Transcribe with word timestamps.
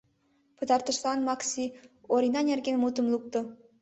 Пытартышлан 0.57 1.19
Макси 1.27 1.65
Орина 2.13 2.41
нерген 2.49 2.75
мутым 2.79 3.05
лукто. 3.13 3.39